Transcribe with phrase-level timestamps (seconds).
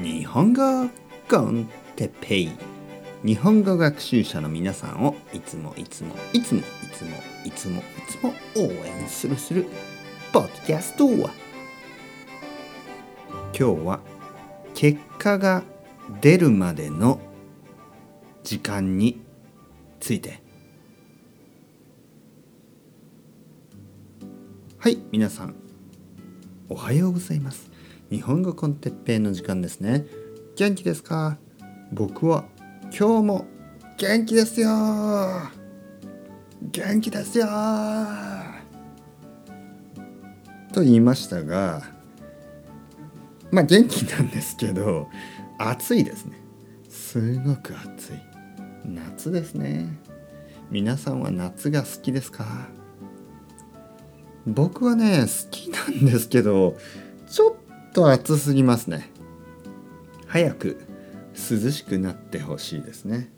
[0.00, 0.88] 日本語
[1.28, 2.50] コンテペイ。
[3.24, 7.10] 日本語学習者の皆さんをいつもいつもいつもいつも
[7.44, 9.66] いつもいつも応援するする
[10.32, 11.30] ポッドキャストは。
[13.52, 14.00] 今日は
[14.72, 15.64] 結果が
[16.20, 17.18] 出るまでの
[18.44, 19.20] 時間に
[19.98, 20.40] ついて。
[24.78, 25.56] はい皆さん
[26.68, 27.77] おはようございます。
[28.10, 30.06] 日本語コンテッペイの時間ですね。
[30.56, 31.36] 元気ですか？
[31.92, 32.46] 僕は
[32.84, 33.46] 今日も
[33.98, 34.70] 元気ですよ。
[36.62, 37.46] 元気ですよ。
[40.72, 41.82] と言いましたが
[43.50, 45.08] まあ元気なんですけど
[45.58, 46.40] 暑いですね。
[46.88, 48.16] すごく暑い。
[48.86, 49.86] 夏ですね。
[50.70, 52.68] 皆さんは夏が好きですか？
[54.46, 56.74] 僕はね好きなんですけど
[57.28, 57.54] ちょっ
[57.92, 59.10] と暑すぎますね。
[60.26, 60.80] 早く
[61.34, 63.32] 涼しくなってほしいですね。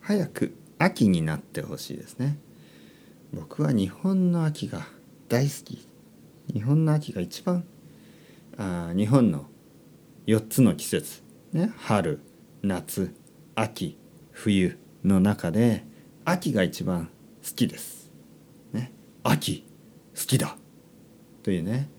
[0.00, 2.38] 早く秋になってほしいですね。
[3.32, 4.86] 僕は日本の秋が
[5.28, 5.88] 大好き。
[6.52, 7.64] 日本の秋が一番
[8.56, 9.46] あ日本の
[10.26, 11.22] 4つの季節、
[11.52, 12.20] ね、春
[12.62, 13.14] 夏
[13.54, 13.98] 秋
[14.30, 15.84] 冬の中で
[16.24, 17.10] 秋が一番
[17.46, 18.10] 好きです。
[18.72, 19.66] ね、秋
[20.14, 20.56] 好きだ。
[21.42, 21.90] というね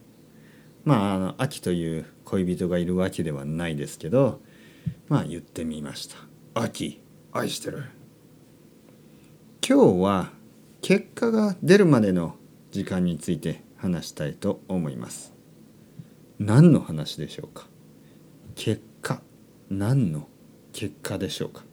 [0.87, 4.39] まああの秋という恋人がいるわけではないですけど
[5.09, 6.15] まあ言ってみました。
[6.53, 7.01] 秋
[7.33, 7.83] 愛してる？
[9.67, 10.31] 今日は
[10.81, 12.37] 結果が出るまでの
[12.71, 15.33] 時間について話したいと思います。
[16.39, 17.67] 何の話でしょうか？
[18.55, 19.21] 結果
[19.69, 20.29] 何の
[20.71, 21.63] 結果でしょうか？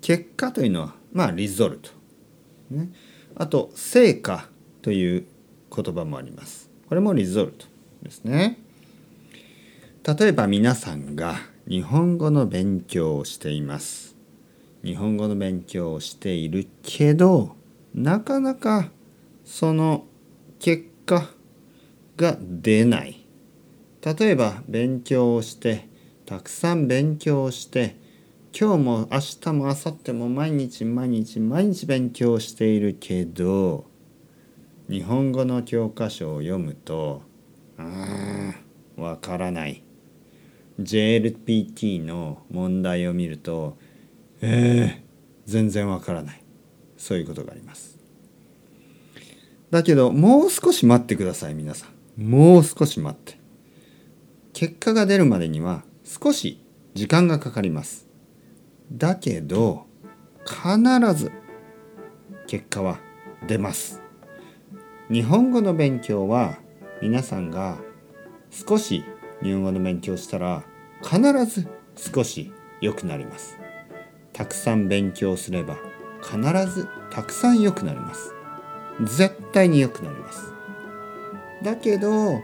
[0.00, 1.90] 結果というのはまあリゾルト、
[2.70, 2.92] ね、
[3.34, 4.46] あと成果
[4.80, 5.26] という
[5.74, 7.64] 言葉もありますこれもリゾルト
[8.02, 8.58] ですね。
[10.06, 14.14] 例えば皆さんが日本語の勉強をしています。
[14.84, 17.56] 日本語の勉強をしているけど
[17.94, 18.90] なかなか
[19.42, 20.04] その
[20.60, 21.30] 結果
[22.18, 23.24] が出ない。
[24.04, 25.88] 例えば勉強をして
[26.26, 27.96] たくさん勉強をして
[28.54, 33.86] 今日も明日も明後日も毎日毎日毎日勉強しているけど
[34.92, 37.22] 日本語の教科書を読むと
[37.78, 38.52] あ
[38.98, 39.82] わからない。
[40.78, 43.78] JLPT の問題を見ると
[44.42, 46.42] えー、全然わからない。
[46.98, 47.98] そういうことがあります。
[49.70, 51.86] だけどもう少し待ってください皆さ
[52.18, 52.22] ん。
[52.22, 53.38] もう少し待って。
[54.52, 58.06] 結果が出るまでには少し時間がかかります。
[58.92, 59.86] だけど
[60.44, 61.32] 必ず
[62.46, 62.98] 結果は
[63.48, 64.01] 出ます。
[65.12, 66.56] 日本語の勉強は
[67.02, 67.76] 皆さんが
[68.48, 69.04] 少し
[69.42, 70.64] 日本語の勉強したら
[71.02, 72.50] 必ず少し
[72.80, 73.58] 良くなります。
[74.32, 75.76] たくさん勉強すれば
[76.22, 78.32] 必ずたくさん良くなります。
[79.02, 80.50] 絶対に良くなります。
[81.62, 82.40] だけど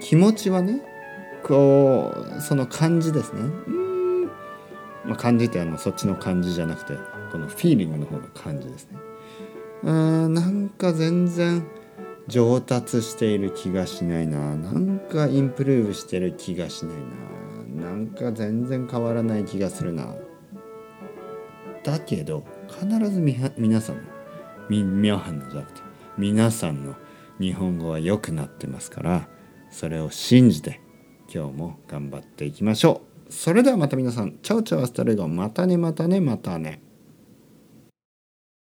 [0.00, 0.80] 気持ちはね
[1.42, 3.40] こうその感じですね。
[3.40, 4.26] うん。
[5.06, 6.94] まあ感じってあのそっちの感じじゃなくて
[7.32, 8.98] このフィーリングの方の感じですね。
[9.82, 11.66] うんなんか全然
[12.28, 14.56] 上達している気がしないな。
[14.56, 16.96] なんかインプルーブしてる気がしない
[17.80, 17.90] な。
[17.90, 20.14] なんか全然変わらない気がするな。
[21.82, 24.02] だけど必ずみ皆さんの
[24.68, 25.80] み皆さんのじゃなくて
[26.16, 26.94] 皆さんの
[27.40, 29.28] 日本語は良くなってますから
[29.70, 30.80] それを信じて
[31.32, 33.32] 今日も頑張っていきましょう。
[33.32, 34.36] それではまた皆さん。
[34.42, 35.26] chao chao hasta luego。
[35.26, 36.82] またねまたねまたね。